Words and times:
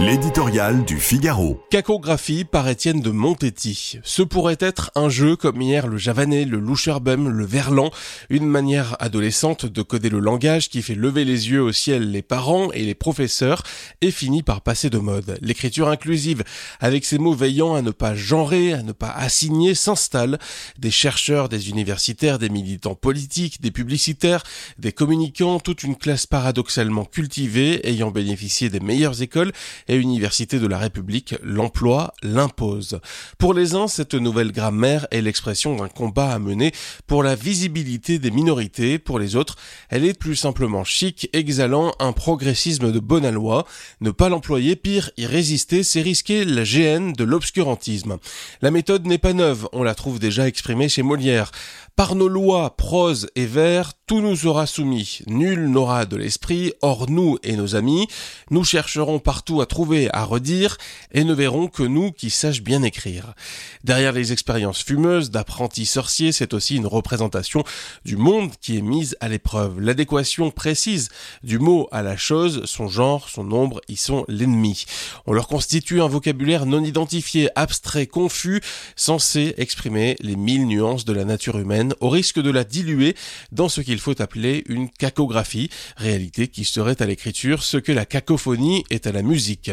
L'éditorial 0.00 0.84
du 0.84 1.00
Figaro. 1.00 1.60
Cacographie 1.70 2.44
par 2.44 2.68
Étienne 2.68 3.00
de 3.00 3.10
Montetti. 3.10 3.98
Ce 4.04 4.22
pourrait 4.22 4.56
être 4.60 4.92
un 4.94 5.08
jeu 5.08 5.34
comme 5.34 5.60
hier 5.60 5.88
le 5.88 5.96
javanais, 5.96 6.44
le 6.44 6.60
loucherbum, 6.60 7.28
le 7.28 7.44
verlan, 7.44 7.90
une 8.30 8.46
manière 8.46 8.96
adolescente 9.00 9.66
de 9.66 9.82
coder 9.82 10.08
le 10.08 10.20
langage 10.20 10.68
qui 10.68 10.82
fait 10.82 10.94
lever 10.94 11.24
les 11.24 11.50
yeux 11.50 11.60
au 11.60 11.72
ciel 11.72 12.12
les 12.12 12.22
parents 12.22 12.70
et 12.70 12.84
les 12.84 12.94
professeurs 12.94 13.64
et 14.00 14.12
finit 14.12 14.44
par 14.44 14.60
passer 14.60 14.88
de 14.88 14.98
mode. 14.98 15.36
L'écriture 15.42 15.88
inclusive, 15.88 16.44
avec 16.78 17.04
ses 17.04 17.18
mots 17.18 17.34
veillant 17.34 17.74
à 17.74 17.82
ne 17.82 17.90
pas 17.90 18.14
genrer, 18.14 18.74
à 18.74 18.84
ne 18.84 18.92
pas 18.92 19.10
assigner, 19.10 19.74
s'installe. 19.74 20.38
Des 20.78 20.92
chercheurs, 20.92 21.48
des 21.48 21.70
universitaires, 21.70 22.38
des 22.38 22.50
militants 22.50 22.94
politiques, 22.94 23.60
des 23.60 23.72
publicitaires, 23.72 24.44
des 24.78 24.92
communicants, 24.92 25.58
toute 25.58 25.82
une 25.82 25.96
classe 25.96 26.26
paradoxalement 26.26 27.04
cultivée 27.04 27.84
ayant 27.88 28.12
bénéficié 28.12 28.70
des 28.70 28.78
meilleures 28.78 29.22
écoles 29.22 29.50
et 29.88 29.96
université 29.96 30.58
de 30.58 30.66
la 30.66 30.78
République, 30.78 31.34
l'emploi 31.42 32.14
l'impose. 32.22 33.00
Pour 33.38 33.54
les 33.54 33.74
uns, 33.74 33.88
cette 33.88 34.14
nouvelle 34.14 34.52
grammaire 34.52 35.06
est 35.10 35.20
l'expression 35.20 35.76
d'un 35.76 35.88
combat 35.88 36.32
à 36.32 36.38
mener 36.38 36.72
pour 37.06 37.22
la 37.22 37.34
visibilité 37.34 38.18
des 38.18 38.30
minorités. 38.30 38.98
Pour 38.98 39.18
les 39.18 39.36
autres, 39.36 39.56
elle 39.88 40.04
est 40.04 40.18
plus 40.18 40.36
simplement 40.36 40.84
chic, 40.84 41.28
exhalant 41.32 41.94
un 41.98 42.12
progressisme 42.12 42.92
de 42.92 43.00
bonne 43.00 43.28
loi. 43.30 43.66
Ne 44.00 44.10
pas 44.10 44.28
l'employer, 44.28 44.76
pire, 44.76 45.10
y 45.16 45.26
résister, 45.26 45.82
c'est 45.82 46.02
risquer 46.02 46.44
la 46.44 46.64
GN 46.64 47.12
de 47.12 47.24
l'obscurantisme. 47.24 48.18
La 48.62 48.70
méthode 48.70 49.06
n'est 49.06 49.18
pas 49.18 49.32
neuve, 49.32 49.68
on 49.72 49.82
la 49.82 49.94
trouve 49.94 50.18
déjà 50.18 50.46
exprimée 50.46 50.88
chez 50.88 51.02
Molière. 51.02 51.50
Par 51.98 52.14
nos 52.14 52.28
lois, 52.28 52.76
prose 52.76 53.28
et 53.34 53.44
vers, 53.44 53.92
tout 54.06 54.20
nous 54.20 54.36
sera 54.36 54.66
soumis. 54.66 55.18
Nul 55.26 55.68
n'aura 55.68 56.06
de 56.06 56.14
l'esprit, 56.14 56.72
hors 56.80 57.10
nous 57.10 57.38
et 57.42 57.56
nos 57.56 57.74
amis. 57.74 58.06
Nous 58.52 58.62
chercherons 58.62 59.18
partout 59.18 59.60
à 59.60 59.66
trouver, 59.66 60.08
à 60.14 60.22
redire, 60.22 60.78
et 61.10 61.24
ne 61.24 61.34
verrons 61.34 61.66
que 61.66 61.82
nous 61.82 62.12
qui 62.12 62.30
sachent 62.30 62.62
bien 62.62 62.84
écrire. 62.84 63.34
Derrière 63.82 64.12
les 64.12 64.32
expériences 64.32 64.84
fumeuses 64.84 65.32
d'apprentis 65.32 65.86
sorciers, 65.86 66.30
c'est 66.30 66.54
aussi 66.54 66.76
une 66.76 66.86
représentation 66.86 67.64
du 68.04 68.16
monde 68.16 68.52
qui 68.60 68.78
est 68.78 68.82
mise 68.82 69.16
à 69.18 69.28
l'épreuve. 69.28 69.80
L'adéquation 69.80 70.52
précise 70.52 71.08
du 71.42 71.58
mot 71.58 71.88
à 71.90 72.02
la 72.02 72.16
chose, 72.16 72.62
son 72.64 72.86
genre, 72.86 73.28
son 73.28 73.42
nombre, 73.42 73.80
y 73.88 73.96
sont 73.96 74.24
l'ennemi. 74.28 74.84
On 75.26 75.32
leur 75.32 75.48
constitue 75.48 76.00
un 76.00 76.08
vocabulaire 76.08 76.64
non 76.64 76.84
identifié, 76.84 77.50
abstrait, 77.56 78.06
confus, 78.06 78.62
censé 78.94 79.54
exprimer 79.58 80.16
les 80.20 80.36
mille 80.36 80.68
nuances 80.68 81.04
de 81.04 81.12
la 81.12 81.24
nature 81.24 81.58
humaine 81.58 81.87
au 82.00 82.08
risque 82.08 82.40
de 82.40 82.50
la 82.50 82.64
diluer 82.64 83.14
dans 83.52 83.68
ce 83.68 83.80
qu'il 83.80 83.98
faut 83.98 84.20
appeler 84.20 84.64
une 84.68 84.88
cacographie, 84.88 85.70
réalité 85.96 86.48
qui 86.48 86.64
serait 86.64 87.00
à 87.02 87.06
l'écriture 87.06 87.62
ce 87.62 87.76
que 87.76 87.92
la 87.92 88.06
cacophonie 88.06 88.84
est 88.90 89.06
à 89.06 89.12
la 89.12 89.22
musique. 89.22 89.70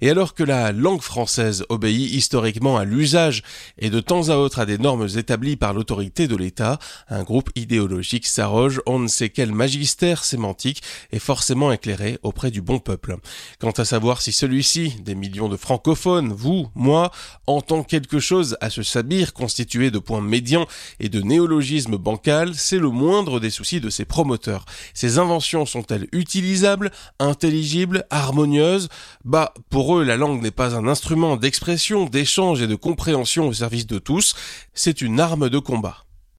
Et 0.00 0.10
alors 0.10 0.34
que 0.34 0.42
la 0.42 0.72
langue 0.72 1.02
française 1.02 1.64
obéit 1.68 2.12
historiquement 2.12 2.76
à 2.76 2.84
l'usage 2.84 3.42
et 3.78 3.90
de 3.90 4.00
temps 4.00 4.28
à 4.28 4.36
autre 4.36 4.58
à 4.58 4.66
des 4.66 4.78
normes 4.78 5.08
établies 5.16 5.56
par 5.56 5.72
l'autorité 5.72 6.26
de 6.28 6.36
l'État, 6.36 6.78
un 7.08 7.22
groupe 7.22 7.50
idéologique 7.54 8.26
s'arroge 8.26 8.80
on 8.86 8.98
ne 8.98 9.08
sait 9.08 9.30
quel 9.30 9.52
magistère 9.52 10.24
sémantique 10.24 10.82
est 11.12 11.18
forcément 11.18 11.72
éclairé 11.72 12.18
auprès 12.22 12.50
du 12.50 12.60
bon 12.60 12.78
peuple. 12.78 13.16
Quant 13.58 13.70
à 13.70 13.84
savoir 13.84 14.20
si 14.20 14.32
celui-ci, 14.32 14.96
des 15.02 15.14
millions 15.14 15.48
de 15.48 15.56
francophones, 15.56 16.32
vous, 16.32 16.68
moi, 16.74 17.10
entend 17.46 17.82
quelque 17.82 18.18
chose 18.18 18.56
à 18.60 18.70
ce 18.70 18.82
sabir 18.82 19.32
constitué 19.32 19.90
de 19.90 19.98
points 19.98 20.20
médians 20.20 20.66
et 21.00 21.08
de 21.08 21.20
néologismes 21.20 21.51
bancal, 21.98 22.54
c'est 22.54 22.78
le 22.78 22.88
moindre 22.88 23.40
des 23.40 23.50
soucis 23.50 23.80
de 23.80 23.90
ses 23.90 24.04
promoteurs. 24.04 24.64
Ces 24.94 25.18
inventions 25.18 25.66
sont-elles 25.66 26.08
utilisables, 26.12 26.90
intelligibles, 27.18 28.04
harmonieuses? 28.10 28.88
Bah, 29.24 29.52
pour 29.70 29.98
eux, 29.98 30.04
la 30.04 30.16
langue 30.16 30.42
n'est 30.42 30.50
pas 30.50 30.74
un 30.74 30.86
instrument 30.86 31.36
d'expression, 31.36 32.06
d'échange 32.06 32.62
et 32.62 32.66
de 32.66 32.74
compréhension 32.74 33.48
au 33.48 33.52
service 33.52 33.86
de 33.86 33.98
tous, 33.98 34.34
c'est 34.74 35.02
une 35.02 35.20
arme 35.20 35.48
de 35.48 35.58
combat. 35.58 36.04